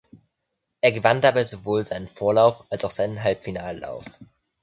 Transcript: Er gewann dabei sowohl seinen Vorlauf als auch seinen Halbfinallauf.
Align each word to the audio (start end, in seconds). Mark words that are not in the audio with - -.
Er 0.81 0.91
gewann 0.91 1.21
dabei 1.21 1.43
sowohl 1.43 1.85
seinen 1.85 2.07
Vorlauf 2.07 2.65
als 2.71 2.83
auch 2.85 2.89
seinen 2.89 3.21
Halbfinallauf. 3.23 4.03